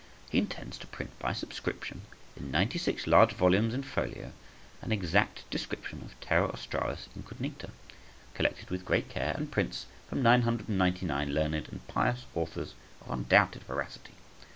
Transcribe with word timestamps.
He 0.31 0.39
intends 0.39 0.79
to 0.79 0.87
print 0.87 1.11
by 1.19 1.31
subscription, 1.31 2.01
in 2.35 2.49
ninety 2.49 2.79
six 2.79 3.05
large 3.05 3.33
volumes 3.33 3.71
in 3.75 3.83
folio, 3.83 4.31
an 4.81 4.91
exact 4.91 5.47
description 5.51 6.01
of 6.03 6.19
Terra 6.19 6.47
Australis 6.49 7.07
incognita, 7.15 7.69
collected 8.33 8.71
with 8.71 8.83
great 8.83 9.09
care, 9.09 9.35
and 9.37 9.51
prints 9.51 9.85
from 10.09 10.23
999 10.23 11.31
learned 11.35 11.53
and 11.69 11.87
pious 11.87 12.25
authors 12.33 12.73
of 12.99 13.11
undoubted 13.11 13.61
veracity. 13.65 14.15